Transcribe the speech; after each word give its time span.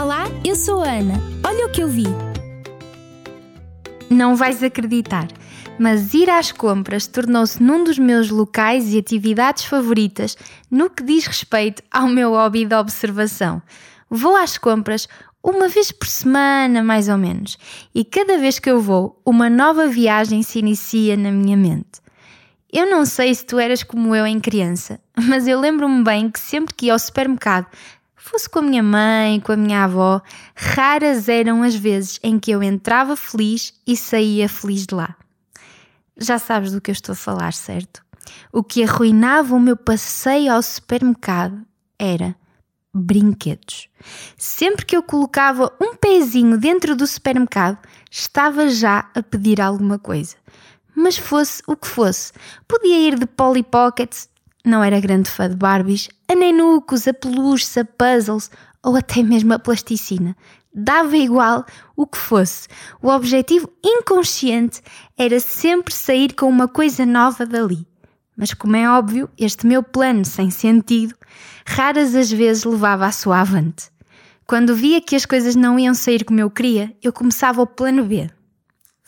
Olá, 0.00 0.24
eu 0.44 0.56
sou 0.56 0.82
a 0.82 0.90
Ana. 0.90 1.14
Olha 1.44 1.66
o 1.66 1.70
que 1.70 1.82
eu 1.82 1.88
vi. 1.88 2.06
Não 4.10 4.36
vais 4.36 4.62
acreditar, 4.62 5.28
mas 5.78 6.14
ir 6.14 6.28
às 6.28 6.52
compras 6.52 7.06
tornou-se 7.06 7.62
num 7.62 7.84
dos 7.84 7.98
meus 7.98 8.30
locais 8.30 8.92
e 8.92 8.98
atividades 8.98 9.64
favoritas 9.64 10.36
no 10.70 10.90
que 10.90 11.02
diz 11.02 11.26
respeito 11.26 11.82
ao 11.90 12.08
meu 12.08 12.30
hobby 12.30 12.64
de 12.64 12.74
observação. 12.74 13.62
Vou 14.08 14.36
às 14.36 14.58
compras 14.58 15.08
uma 15.42 15.68
vez 15.68 15.90
por 15.90 16.06
semana, 16.06 16.82
mais 16.82 17.08
ou 17.08 17.18
menos, 17.18 17.58
e 17.94 18.04
cada 18.04 18.38
vez 18.38 18.58
que 18.58 18.70
eu 18.70 18.80
vou, 18.80 19.20
uma 19.24 19.50
nova 19.50 19.88
viagem 19.88 20.42
se 20.42 20.58
inicia 20.58 21.16
na 21.16 21.32
minha 21.32 21.56
mente. 21.56 22.00
Eu 22.72 22.88
não 22.88 23.04
sei 23.04 23.34
se 23.34 23.44
tu 23.44 23.58
eras 23.58 23.82
como 23.82 24.14
eu 24.14 24.26
em 24.26 24.40
criança, 24.40 25.00
mas 25.28 25.46
eu 25.46 25.58
lembro-me 25.60 26.02
bem 26.04 26.30
que 26.30 26.40
sempre 26.40 26.74
que 26.74 26.86
ia 26.86 26.92
ao 26.92 26.98
supermercado, 26.98 27.66
fosse 28.22 28.48
com 28.48 28.60
a 28.60 28.62
minha 28.62 28.82
mãe, 28.82 29.40
com 29.40 29.52
a 29.52 29.56
minha 29.56 29.84
avó, 29.84 30.22
raras 30.54 31.28
eram 31.28 31.62
as 31.62 31.74
vezes 31.74 32.20
em 32.22 32.38
que 32.38 32.50
eu 32.50 32.62
entrava 32.62 33.16
feliz 33.16 33.74
e 33.86 33.96
saía 33.96 34.48
feliz 34.48 34.86
de 34.86 34.94
lá. 34.94 35.16
Já 36.16 36.38
sabes 36.38 36.72
do 36.72 36.80
que 36.80 36.90
eu 36.90 36.94
estou 36.94 37.14
a 37.14 37.16
falar, 37.16 37.52
certo? 37.52 38.04
O 38.52 38.62
que 38.62 38.84
arruinava 38.84 39.54
o 39.54 39.60
meu 39.60 39.76
passeio 39.76 40.52
ao 40.52 40.62
supermercado 40.62 41.60
era 41.98 42.36
brinquedos. 42.94 43.88
Sempre 44.36 44.86
que 44.86 44.96
eu 44.96 45.02
colocava 45.02 45.72
um 45.80 45.96
pezinho 45.96 46.56
dentro 46.56 46.94
do 46.94 47.06
supermercado, 47.06 47.78
estava 48.10 48.68
já 48.68 49.10
a 49.14 49.22
pedir 49.22 49.60
alguma 49.60 49.98
coisa 49.98 50.36
mas 50.94 51.16
fosse 51.16 51.62
o 51.66 51.76
que 51.76 51.88
fosse. 51.88 52.32
Podia 52.68 52.98
ir 53.08 53.18
de 53.18 53.26
Polly 53.26 53.62
Pockets, 53.62 54.28
não 54.64 54.82
era 54.82 55.00
grande 55.00 55.30
fã 55.30 55.48
de 55.48 55.56
Barbies, 55.56 56.08
a 56.28 56.34
nenucos, 56.34 57.06
a 57.08 57.14
peluches, 57.14 57.76
a 57.76 57.84
puzzles 57.84 58.50
ou 58.82 58.96
até 58.96 59.22
mesmo 59.22 59.52
a 59.52 59.58
plasticina. 59.58 60.36
Dava 60.74 61.16
igual 61.16 61.66
o 61.96 62.06
que 62.06 62.16
fosse. 62.16 62.68
O 63.02 63.08
objetivo 63.08 63.70
inconsciente 63.84 64.80
era 65.18 65.38
sempre 65.38 65.92
sair 65.92 66.34
com 66.34 66.48
uma 66.48 66.66
coisa 66.66 67.04
nova 67.04 67.44
dali. 67.44 67.86
Mas, 68.36 68.54
como 68.54 68.76
é 68.76 68.88
óbvio, 68.88 69.28
este 69.38 69.66
meu 69.66 69.82
plano 69.82 70.24
sem 70.24 70.50
sentido 70.50 71.14
raras 71.66 72.14
as 72.14 72.30
vezes 72.30 72.64
levava 72.64 73.06
a 73.06 73.12
sua 73.12 73.40
avante. 73.40 73.90
Quando 74.46 74.74
via 74.74 75.00
que 75.00 75.14
as 75.14 75.26
coisas 75.26 75.54
não 75.54 75.78
iam 75.78 75.94
sair 75.94 76.24
como 76.24 76.40
eu 76.40 76.50
queria, 76.50 76.96
eu 77.02 77.12
começava 77.12 77.62
o 77.62 77.66
plano 77.66 78.04
B 78.04 78.30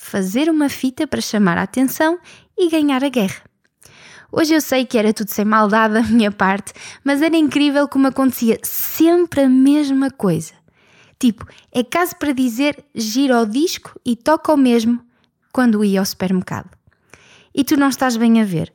fazer 0.04 0.50
uma 0.50 0.68
fita 0.68 1.06
para 1.06 1.20
chamar 1.22 1.56
a 1.56 1.62
atenção 1.62 2.18
e 2.58 2.68
ganhar 2.68 3.02
a 3.02 3.08
guerra. 3.08 3.42
Hoje 4.36 4.52
eu 4.52 4.60
sei 4.60 4.84
que 4.84 4.98
era 4.98 5.12
tudo 5.12 5.30
sem 5.30 5.44
maldade 5.44 5.94
da 5.94 6.02
minha 6.02 6.32
parte, 6.32 6.72
mas 7.04 7.22
era 7.22 7.36
incrível 7.36 7.86
como 7.86 8.08
acontecia 8.08 8.58
sempre 8.64 9.42
a 9.42 9.48
mesma 9.48 10.10
coisa. 10.10 10.54
Tipo, 11.20 11.46
é 11.70 11.84
caso 11.84 12.16
para 12.16 12.32
dizer 12.32 12.84
gira 12.92 13.40
o 13.40 13.46
disco 13.46 13.92
e 14.04 14.16
toca 14.16 14.52
o 14.52 14.56
mesmo 14.56 15.00
quando 15.52 15.84
ia 15.84 16.00
ao 16.00 16.04
supermercado. 16.04 16.68
E 17.54 17.62
tu 17.62 17.76
não 17.76 17.88
estás 17.88 18.16
bem 18.16 18.42
a 18.42 18.44
ver. 18.44 18.72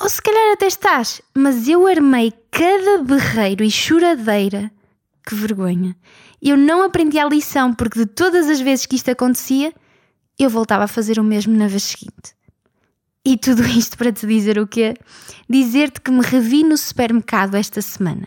Ou 0.00 0.08
se 0.08 0.22
calhar 0.22 0.52
até 0.52 0.68
estás, 0.68 1.20
mas 1.34 1.66
eu 1.66 1.84
armei 1.84 2.32
cada 2.48 3.02
berreiro 3.02 3.64
e 3.64 3.70
choradeira. 3.72 4.70
Que 5.26 5.34
vergonha. 5.34 5.96
Eu 6.40 6.56
não 6.56 6.84
aprendi 6.84 7.18
a 7.18 7.28
lição 7.28 7.74
porque 7.74 7.98
de 7.98 8.06
todas 8.06 8.48
as 8.48 8.60
vezes 8.60 8.86
que 8.86 8.94
isto 8.94 9.10
acontecia, 9.10 9.74
eu 10.38 10.48
voltava 10.48 10.84
a 10.84 10.88
fazer 10.88 11.18
o 11.18 11.24
mesmo 11.24 11.56
na 11.56 11.66
vez 11.66 11.82
seguinte. 11.82 12.37
E 13.28 13.36
tudo 13.36 13.62
isto 13.68 13.98
para 13.98 14.10
te 14.10 14.26
dizer 14.26 14.58
o 14.58 14.66
quê? 14.66 14.94
Dizer-te 15.50 16.00
que 16.00 16.10
me 16.10 16.22
revi 16.22 16.64
no 16.64 16.78
supermercado 16.78 17.56
esta 17.56 17.82
semana. 17.82 18.26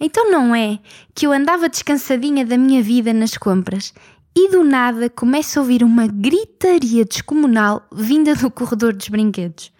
Então 0.00 0.30
não 0.30 0.54
é 0.54 0.78
que 1.12 1.26
eu 1.26 1.32
andava 1.32 1.68
descansadinha 1.68 2.46
da 2.46 2.56
minha 2.56 2.80
vida 2.80 3.12
nas 3.12 3.36
compras 3.36 3.92
e 4.36 4.48
do 4.48 4.62
nada 4.62 5.10
começo 5.10 5.58
a 5.58 5.62
ouvir 5.62 5.82
uma 5.82 6.06
gritaria 6.06 7.04
descomunal 7.04 7.84
vinda 7.92 8.36
do 8.36 8.48
corredor 8.52 8.92
dos 8.92 9.08
brinquedos. 9.08 9.72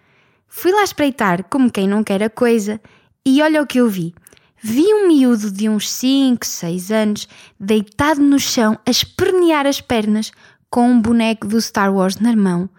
Fui 0.49 0.73
lá 0.73 0.83
espreitar 0.83 1.45
como 1.45 1.71
quem 1.71 1.87
não 1.87 2.03
quer 2.03 2.21
a 2.21 2.29
coisa 2.29 2.81
e 3.25 3.41
olha 3.41 3.61
o 3.61 3.65
que 3.65 3.79
eu 3.79 3.87
vi. 3.87 4.13
Vi 4.61 4.83
um 4.93 5.07
miúdo 5.07 5.49
de 5.49 5.69
uns 5.69 5.89
5, 5.89 6.45
6 6.45 6.91
anos 6.91 7.27
deitado 7.57 8.19
no 8.19 8.37
chão 8.37 8.77
a 8.85 8.91
espernear 8.91 9.65
as 9.65 9.79
pernas 9.79 10.29
com 10.69 10.91
um 10.91 11.01
boneco 11.01 11.47
do 11.47 11.59
Star 11.61 11.93
Wars 11.93 12.17
na 12.17 12.35
mão, 12.35 12.69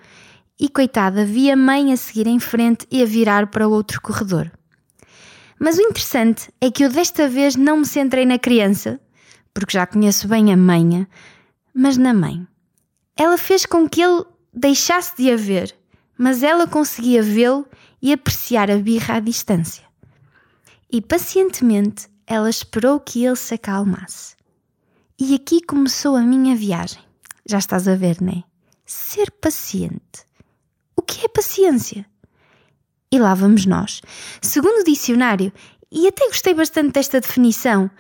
e 0.62 0.68
coitada, 0.68 1.24
vi 1.24 1.50
a 1.50 1.56
mãe 1.56 1.92
a 1.92 1.96
seguir 1.96 2.28
em 2.28 2.38
frente 2.38 2.86
e 2.88 3.02
a 3.02 3.04
virar 3.04 3.48
para 3.48 3.66
o 3.66 3.72
outro 3.72 4.00
corredor. 4.00 4.48
Mas 5.58 5.76
o 5.76 5.82
interessante 5.82 6.52
é 6.60 6.70
que 6.70 6.84
eu 6.84 6.88
desta 6.88 7.28
vez 7.28 7.56
não 7.56 7.78
me 7.78 7.84
centrei 7.84 8.24
na 8.24 8.38
criança, 8.38 9.00
porque 9.52 9.76
já 9.76 9.84
conheço 9.84 10.28
bem 10.28 10.52
a 10.52 10.56
manha, 10.56 11.08
mas 11.74 11.96
na 11.96 12.14
mãe. 12.14 12.46
Ela 13.16 13.36
fez 13.36 13.66
com 13.66 13.88
que 13.88 14.00
ele 14.00 14.24
deixasse 14.54 15.16
de 15.16 15.32
a 15.32 15.36
ver, 15.36 15.74
mas 16.16 16.44
ela 16.44 16.68
conseguia 16.68 17.24
vê-lo 17.24 17.66
e 18.00 18.12
apreciar 18.12 18.70
a 18.70 18.76
birra 18.76 19.16
à 19.16 19.20
distância. 19.20 19.82
E 20.88 21.02
pacientemente 21.02 22.06
ela 22.24 22.48
esperou 22.48 23.00
que 23.00 23.24
ele 23.24 23.34
se 23.34 23.54
acalmasse. 23.54 24.36
E 25.18 25.34
aqui 25.34 25.60
começou 25.60 26.14
a 26.14 26.22
minha 26.22 26.54
viagem. 26.54 27.02
Já 27.44 27.58
estás 27.58 27.88
a 27.88 27.96
ver, 27.96 28.22
né? 28.22 28.44
Ser 28.86 29.28
paciente. 29.32 30.24
O 31.02 31.04
que 31.04 31.26
é 31.26 31.28
paciência? 31.28 32.06
E 33.10 33.18
lá 33.18 33.34
vamos 33.34 33.66
nós. 33.66 34.00
Segundo 34.40 34.82
o 34.82 34.84
dicionário, 34.84 35.52
e 35.90 36.06
até 36.06 36.28
gostei 36.28 36.54
bastante 36.54 36.92
desta 36.92 37.20
definição, 37.20 37.90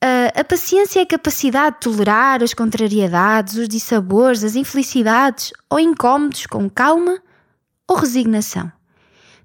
a, 0.00 0.44
paciência 0.44 1.00
é 1.00 1.02
a 1.02 1.06
capacidade 1.06 1.76
de 1.76 1.80
tolerar 1.80 2.44
as 2.44 2.54
contrariedades, 2.54 3.56
os 3.56 3.68
dissabores, 3.68 4.44
as 4.44 4.54
infelicidades 4.54 5.50
ou 5.68 5.80
incômodos 5.80 6.46
com 6.46 6.70
calma 6.70 7.20
ou 7.88 7.96
resignação. 7.96 8.70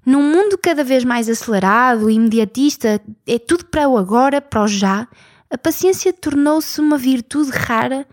Num 0.06 0.22
mundo 0.22 0.56
cada 0.56 0.84
vez 0.84 1.02
mais 1.04 1.28
acelerado 1.28 2.08
e 2.08 2.14
imediatista, 2.14 3.00
é 3.26 3.38
tudo 3.40 3.64
para 3.66 3.88
o 3.88 3.98
agora, 3.98 4.40
para 4.40 4.62
o 4.62 4.68
já, 4.68 5.08
a 5.50 5.58
paciência 5.58 6.12
tornou-se 6.12 6.80
uma 6.80 6.96
virtude 6.96 7.50
rara 7.50 8.06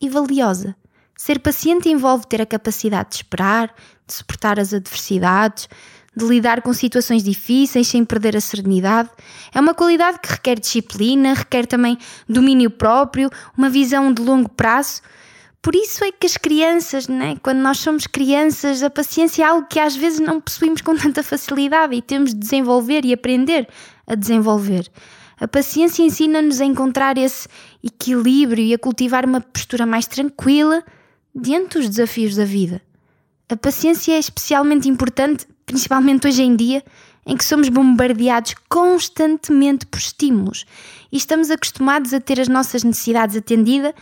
e 0.00 0.08
valiosa. 0.08 0.74
Ser 1.22 1.38
paciente 1.38 1.86
envolve 1.86 2.26
ter 2.26 2.40
a 2.40 2.46
capacidade 2.46 3.10
de 3.10 3.16
esperar, 3.16 3.74
de 4.06 4.14
suportar 4.14 4.58
as 4.58 4.72
adversidades, 4.72 5.68
de 6.16 6.24
lidar 6.24 6.62
com 6.62 6.72
situações 6.72 7.22
difíceis 7.22 7.88
sem 7.88 8.06
perder 8.06 8.38
a 8.38 8.40
serenidade. 8.40 9.10
É 9.52 9.60
uma 9.60 9.74
qualidade 9.74 10.18
que 10.18 10.30
requer 10.30 10.58
disciplina, 10.58 11.34
requer 11.34 11.66
também 11.66 11.98
domínio 12.26 12.70
próprio, 12.70 13.28
uma 13.54 13.68
visão 13.68 14.10
de 14.14 14.22
longo 14.22 14.48
prazo. 14.48 15.02
Por 15.60 15.74
isso 15.74 16.02
é 16.02 16.10
que 16.10 16.24
as 16.24 16.38
crianças, 16.38 17.06
né, 17.06 17.36
quando 17.42 17.58
nós 17.58 17.80
somos 17.80 18.06
crianças, 18.06 18.82
a 18.82 18.88
paciência 18.88 19.42
é 19.42 19.46
algo 19.46 19.68
que 19.68 19.78
às 19.78 19.94
vezes 19.94 20.20
não 20.20 20.40
possuímos 20.40 20.80
com 20.80 20.96
tanta 20.96 21.22
facilidade 21.22 21.94
e 21.94 22.00
temos 22.00 22.32
de 22.32 22.40
desenvolver 22.40 23.04
e 23.04 23.12
aprender 23.12 23.68
a 24.06 24.14
desenvolver. 24.14 24.90
A 25.38 25.46
paciência 25.46 26.02
ensina-nos 26.02 26.62
a 26.62 26.64
encontrar 26.64 27.18
esse 27.18 27.46
equilíbrio 27.84 28.64
e 28.64 28.72
a 28.72 28.78
cultivar 28.78 29.26
uma 29.26 29.42
postura 29.42 29.84
mais 29.84 30.06
tranquila 30.06 30.82
diante 31.34 31.78
dos 31.78 31.88
desafios 31.88 32.36
da 32.36 32.44
vida. 32.44 32.82
A 33.48 33.56
paciência 33.56 34.12
é 34.12 34.18
especialmente 34.18 34.88
importante, 34.88 35.46
principalmente 35.66 36.26
hoje 36.26 36.42
em 36.42 36.54
dia, 36.54 36.84
em 37.26 37.36
que 37.36 37.44
somos 37.44 37.68
bombardeados 37.68 38.54
constantemente 38.68 39.86
por 39.86 39.98
estímulos 39.98 40.64
e 41.12 41.16
estamos 41.16 41.50
acostumados 41.50 42.14
a 42.14 42.20
ter 42.20 42.40
as 42.40 42.48
nossas 42.48 42.82
necessidades 42.82 43.36
atendidas 43.36 43.92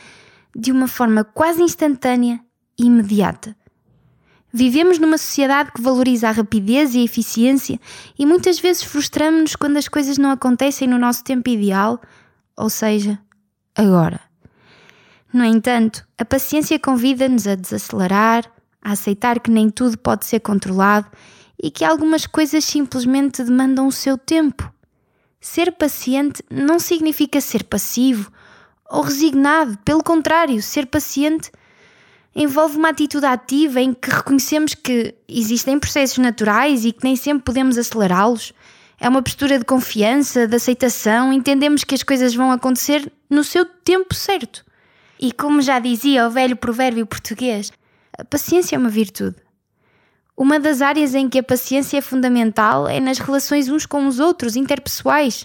de 0.55 0.73
uma 0.73 0.89
forma 0.89 1.25
quase 1.25 1.63
instantânea 1.63 2.41
e 2.79 2.85
imediata. 2.85 3.57
Vivemos 4.53 4.99
numa 4.99 5.19
sociedade 5.19 5.73
que 5.73 5.83
valoriza 5.83 6.29
a 6.29 6.33
rapidez 6.33 6.95
e 6.95 6.99
a 6.99 7.05
eficiência 7.05 7.79
e 8.19 8.25
muitas 8.25 8.59
vezes 8.59 8.83
frustramos-nos 8.83 9.57
quando 9.57 9.77
as 9.77 9.89
coisas 9.89 10.17
não 10.17 10.31
acontecem 10.31 10.89
no 10.89 10.99
nosso 10.99 11.23
tempo 11.23 11.51
ideal, 11.51 12.01
ou 12.57 12.71
seja, 12.71 13.19
agora. 13.75 14.28
No 15.33 15.45
entanto, 15.45 16.07
a 16.17 16.25
paciência 16.25 16.79
convida-nos 16.79 17.47
a 17.47 17.55
desacelerar, 17.55 18.51
a 18.83 18.93
aceitar 18.93 19.41
que 19.41 19.51
nem 19.51 19.69
tudo 19.69 19.99
pode 19.99 20.25
ser 20.25 20.41
controlado 20.41 21.07
e 21.63 21.71
que 21.71 21.85
algumas 21.85 22.27
coisas 22.27 22.65
simplesmente 22.65 23.45
demandam 23.45 23.87
o 23.87 23.93
seu 23.93 24.17
tempo. 24.17 24.73
Ser 25.41 25.73
paciente 25.73 26.43
não 26.51 26.79
significa 26.79 27.41
ser 27.41 27.65
passivo 27.65 28.33
ou 28.89 29.03
resignado, 29.03 29.77
pelo 29.85 30.03
contrário, 30.03 30.63
ser 30.63 30.87
paciente 30.87 31.51
envolve 32.35 32.77
uma 32.77 32.91
atitude 32.91 33.27
ativa 33.27 33.81
em 33.81 33.93
que 33.93 34.11
reconhecemos 34.11 34.75
que 34.75 35.15
existem 35.29 35.79
processos 35.79 36.19
naturais 36.19 36.85
e 36.85 36.93
que 36.93 37.05
nem 37.05 37.17
sempre 37.17 37.43
podemos 37.43 37.77
acelerá-los. 37.77 38.53
É 39.01 39.09
uma 39.09 39.23
postura 39.23 39.59
de 39.59 39.65
confiança, 39.65 40.47
de 40.47 40.57
aceitação, 40.57 41.33
entendemos 41.33 41.85
que 41.85 41.95
as 41.95 42.03
coisas 42.03 42.35
vão 42.35 42.51
acontecer 42.51 43.13
no 43.29 43.45
seu 43.45 43.65
tempo 43.65 44.15
certo. 44.15 44.65
E 45.21 45.33
como 45.33 45.61
já 45.61 45.79
dizia 45.79 46.27
o 46.27 46.31
velho 46.31 46.57
provérbio 46.57 47.07
português, 47.07 47.73
a 48.17 48.25
paciência 48.25 48.77
é 48.77 48.79
uma 48.79 48.89
virtude. 48.89 49.37
Uma 50.37 50.61
das 50.61 50.81
áreas 50.81 51.17
em 51.17 51.29
que 51.29 51.41
a 51.41 51.43
paciência 51.43 51.99
é 51.99 52.01
fundamental 52.01 52.87
é 52.89 53.01
nas 53.01 53.19
relações 53.19 53.69
uns 53.69 53.85
com 53.85 54.07
os 54.07 54.21
outros, 54.21 54.55
interpessoais. 54.55 55.45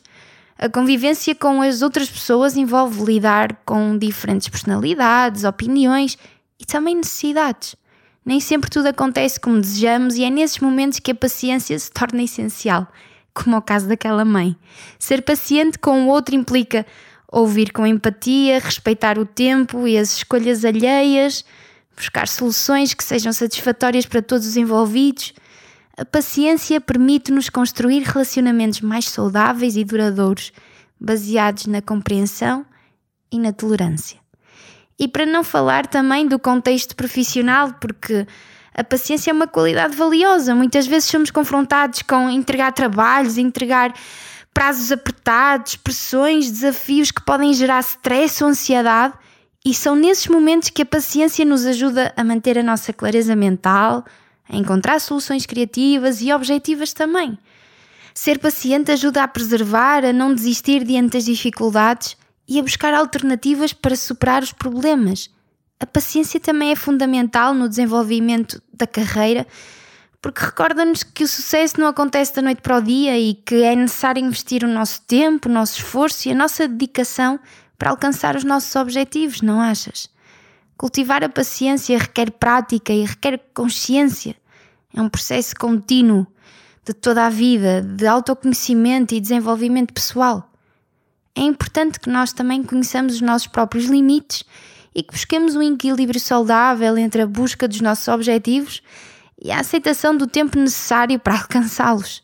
A 0.56 0.70
convivência 0.70 1.34
com 1.34 1.64
as 1.64 1.82
outras 1.82 2.08
pessoas 2.08 2.56
envolve 2.56 3.04
lidar 3.04 3.56
com 3.66 3.98
diferentes 3.98 4.48
personalidades, 4.48 5.44
opiniões 5.44 6.16
e 6.60 6.66
também 6.66 6.96
necessidades. 6.96 7.76
Nem 8.24 8.40
sempre 8.40 8.70
tudo 8.70 8.88
acontece 8.88 9.40
como 9.40 9.60
desejamos 9.60 10.16
e 10.16 10.24
é 10.24 10.30
nesses 10.30 10.60
momentos 10.60 11.00
que 11.00 11.12
a 11.12 11.16
paciência 11.16 11.78
se 11.78 11.92
torna 11.92 12.22
essencial, 12.22 12.88
como 13.34 13.56
é 13.56 13.60
o 13.60 13.64
caso 13.64 13.88
daquela 13.88 14.24
mãe. 14.24 14.56
Ser 15.00 15.24
paciente 15.24 15.80
com 15.80 16.06
o 16.06 16.08
outro 16.08 16.36
implica 16.36 16.86
ouvir 17.34 17.72
com 17.72 17.86
empatia, 17.86 18.60
respeitar 18.60 19.18
o 19.18 19.26
tempo 19.26 19.88
e 19.88 19.98
as 19.98 20.18
escolhas 20.18 20.64
alheias, 20.64 21.44
buscar 21.98 22.28
soluções 22.28 22.94
que 22.94 23.04
sejam 23.04 23.34
satisfatórias 23.34 24.06
para 24.06 24.22
todos 24.22 24.46
os 24.46 24.56
envolvidos. 24.56 25.34
A 25.98 26.06
paciência 26.06 26.80
permite-nos 26.80 27.50
construir 27.50 28.04
relacionamentos 28.04 28.82
mais 28.82 29.06
saudáveis 29.06 29.76
e 29.76 29.84
duradouros, 29.84 30.54
baseados 31.00 31.66
na 31.66 31.82
compreensão 31.82 32.64
e 33.32 33.40
na 33.40 33.52
tolerância. 33.52 34.20
E 35.00 35.08
para 35.08 35.26
não 35.26 35.44
falar 35.44 35.88
também 35.88 36.28
do 36.28 36.38
contexto 36.38 36.96
profissional, 36.96 37.74
porque 37.82 38.28
a 38.76 38.84
paciência 38.84 39.32
é 39.32 39.34
uma 39.34 39.48
qualidade 39.48 39.96
valiosa. 39.96 40.54
Muitas 40.54 40.86
vezes 40.86 41.10
somos 41.10 41.32
confrontados 41.32 42.04
com 42.04 42.30
entregar 42.30 42.72
trabalhos, 42.74 43.40
entregar 43.40 43.92
prazos 44.54 44.92
apertados, 44.92 45.76
pressões, 45.76 46.52
desafios 46.52 47.12
que 47.12 47.24
podem 47.24 47.54
gerar 47.54 47.80
stress 47.82 48.44
ou 48.44 48.50
ansiedade, 48.50 49.14
e 49.66 49.74
são 49.74 49.96
nesses 49.96 50.28
momentos 50.28 50.70
que 50.70 50.82
a 50.82 50.86
paciência 50.86 51.46
nos 51.46 51.66
ajuda 51.66 52.14
a 52.16 52.24
manter 52.24 52.58
a 52.60 52.64
nossa 52.64 52.92
clareza 52.92 53.36
mental, 53.36 54.06
a 54.48 54.56
encontrar 54.56 55.00
soluções 55.00 55.46
criativas 55.46 56.22
e 56.22 56.34
objetivas 56.34 56.92
também. 56.92 57.38
Ser 58.14 58.40
paciente 58.40 58.92
ajuda 58.92 59.24
a 59.24 59.28
preservar, 59.28 60.06
a 60.06 60.14
não 60.14 60.36
desistir 60.36 60.84
diante 60.84 61.14
das 61.14 61.26
dificuldades 61.26 62.16
e 62.48 62.60
a 62.60 62.62
buscar 62.62 62.94
alternativas 62.94 63.74
para 63.74 63.96
superar 63.96 64.44
os 64.44 64.52
problemas. 64.52 65.30
A 65.80 65.86
paciência 65.86 66.40
também 66.40 66.72
é 66.72 66.76
fundamental 66.76 67.54
no 67.54 67.68
desenvolvimento 67.68 68.62
da 68.74 68.86
carreira, 68.86 69.48
porque 70.24 70.44
recorda-nos 70.44 71.04
que 71.04 71.24
o 71.24 71.28
sucesso 71.28 71.80
não 71.80 71.88
acontece 71.88 72.34
da 72.34 72.42
noite 72.42 72.62
para 72.62 72.78
o 72.78 72.82
dia 72.82 73.20
e 73.20 73.36
que 73.36 73.62
é 73.62 73.76
necessário 73.76 74.24
investir 74.24 74.64
o 74.64 74.68
nosso 74.68 75.02
tempo, 75.02 75.48
o 75.48 75.52
nosso 75.52 75.78
esforço 75.78 76.28
e 76.28 76.32
a 76.32 76.36
nossa 76.36 76.68
dedicação 76.68 77.40
para 77.78 77.92
alcançar 77.92 78.36
os 78.36 78.44
nossos 78.44 78.76
objetivos, 78.76 79.42
não 79.42 79.60
achas? 79.60 80.10
Cultivar 80.76 81.24
a 81.24 81.30
paciência 81.30 82.00
requer 82.00 82.32
prática 82.32 82.92
e 82.92 83.04
requer 83.04 83.40
consciência. 83.54 84.36
É 84.96 85.02
um 85.02 85.10
processo 85.10 85.54
contínuo 85.56 86.26
de 86.84 86.94
toda 86.94 87.28
a 87.28 87.30
vida, 87.30 87.82
de 87.82 88.08
autoconhecimento 88.08 89.14
e 89.14 89.20
desenvolvimento 89.20 89.94
pessoal 89.94 90.50
é 91.36 91.42
importante 91.42 92.00
que 92.00 92.10
nós 92.10 92.32
também 92.32 92.64
conheçamos 92.64 93.16
os 93.16 93.22
nossos 93.22 93.48
próprios 93.48 93.86
limites 93.86 94.44
e 94.94 95.02
que 95.02 95.12
busquemos 95.12 95.56
um 95.56 95.62
equilíbrio 95.64 96.20
saudável 96.20 96.96
entre 96.98 97.24
a 97.24 97.28
busca 97.28 97.68
dos 97.68 97.82
nossos 97.82 98.08
objetivos 98.08 98.82
e 99.44 99.52
a 99.52 99.60
aceitação 99.60 100.18
do 100.18 100.26
tempo 100.26 100.58
necessário 100.58 101.20
para 101.20 101.36
alcançá-los. 101.36 102.24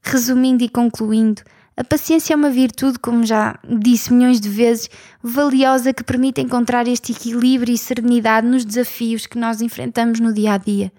Resumindo 0.00 0.62
e 0.64 0.68
concluindo, 0.68 1.42
a 1.76 1.82
paciência 1.82 2.32
é 2.34 2.36
uma 2.36 2.50
virtude, 2.50 2.98
como 2.98 3.26
já 3.26 3.58
disse 3.64 4.12
milhões 4.12 4.40
de 4.40 4.48
vezes, 4.48 4.88
valiosa 5.22 5.92
que 5.92 6.04
permite 6.04 6.40
encontrar 6.40 6.86
este 6.86 7.12
equilíbrio 7.12 7.74
e 7.74 7.78
serenidade 7.78 8.46
nos 8.46 8.64
desafios 8.64 9.26
que 9.26 9.38
nós 9.38 9.60
enfrentamos 9.60 10.20
no 10.20 10.32
dia 10.32 10.54
a 10.54 10.58
dia. 10.58 10.92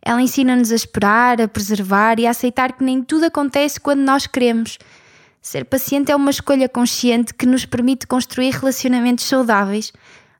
Ela 0.00 0.22
ensina-nos 0.22 0.72
a 0.72 0.74
esperar, 0.74 1.40
a 1.40 1.46
preservar 1.46 2.18
e 2.18 2.26
a 2.26 2.30
aceitar 2.30 2.72
que 2.72 2.82
nem 2.82 3.02
tudo 3.02 3.26
acontece 3.26 3.78
quando 3.78 4.00
nós 4.00 4.26
queremos, 4.26 4.78
Ser 5.42 5.64
paciente 5.64 6.12
é 6.12 6.14
uma 6.14 6.30
escolha 6.30 6.68
consciente 6.68 7.34
que 7.34 7.46
nos 7.46 7.64
permite 7.64 8.06
construir 8.06 8.50
relacionamentos 8.50 9.24
saudáveis, 9.24 9.92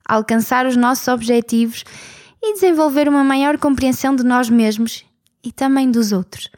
alcançar 0.05 0.65
os 0.65 0.77
nossos 0.77 1.09
objetivos 1.09 1.85
e 2.43 2.55
desenvolver 2.55 3.09
uma 3.09 3.23
maior 3.23 3.56
compreensão 3.59 4.17
de 4.17 4.25
nós 4.25 4.50
mesmos 4.50 5.05
e 5.44 5.53
também 5.53 5.91
dos 5.91 6.12
outros. 6.12 6.50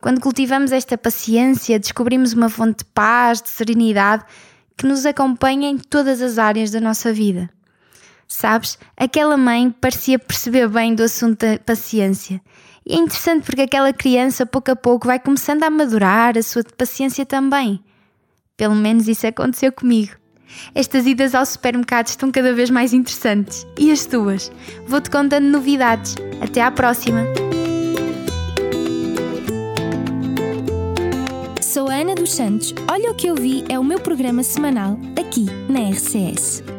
Quando 0.00 0.20
cultivamos 0.20 0.72
esta 0.72 0.96
paciência, 0.96 1.78
descobrimos 1.78 2.32
uma 2.32 2.48
fonte 2.48 2.78
de 2.78 2.84
paz, 2.86 3.42
de 3.42 3.50
serenidade 3.50 4.24
que 4.76 4.86
nos 4.86 5.04
acompanha 5.04 5.68
em 5.68 5.76
todas 5.76 6.22
as 6.22 6.38
áreas 6.38 6.70
da 6.70 6.80
nossa 6.80 7.12
vida. 7.12 7.50
Sabes, 8.26 8.78
aquela 8.96 9.36
mãe 9.36 9.70
parecia 9.70 10.18
perceber 10.18 10.68
bem 10.68 10.94
do 10.94 11.02
assunto 11.02 11.44
da 11.44 11.58
paciência 11.58 12.40
e 12.88 12.94
é 12.94 12.96
interessante 12.96 13.44
porque 13.44 13.60
aquela 13.60 13.92
criança, 13.92 14.46
pouco 14.46 14.70
a 14.70 14.76
pouco, 14.76 15.06
vai 15.06 15.20
começando 15.20 15.62
a 15.62 15.68
madurar 15.68 16.38
a 16.38 16.42
sua 16.42 16.64
paciência 16.64 17.26
também. 17.26 17.84
Pelo 18.56 18.74
menos 18.74 19.06
isso 19.06 19.26
aconteceu 19.26 19.70
comigo. 19.70 20.12
Estas 20.74 21.06
idas 21.06 21.34
ao 21.34 21.44
supermercado 21.44 22.08
estão 22.08 22.30
cada 22.30 22.52
vez 22.54 22.70
mais 22.70 22.92
interessantes. 22.92 23.66
E 23.78 23.90
as 23.90 24.06
tuas? 24.06 24.50
Vou-te 24.86 25.10
contando 25.10 25.46
novidades. 25.46 26.14
Até 26.40 26.62
à 26.62 26.70
próxima! 26.70 27.24
Sou 31.60 31.88
a 31.88 31.94
Ana 31.94 32.14
dos 32.14 32.32
Santos. 32.32 32.74
Olha 32.90 33.10
o 33.10 33.14
que 33.14 33.26
eu 33.26 33.34
vi 33.34 33.64
é 33.68 33.78
o 33.78 33.84
meu 33.84 34.00
programa 34.00 34.42
semanal 34.42 34.98
aqui 35.18 35.46
na 35.68 35.90
RCS. 35.90 36.77